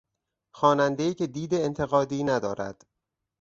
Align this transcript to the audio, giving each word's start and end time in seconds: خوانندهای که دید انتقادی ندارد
خوانندهای 0.53 1.13
که 1.13 1.27
دید 1.27 1.53
انتقادی 1.53 2.23
ندارد 2.23 2.85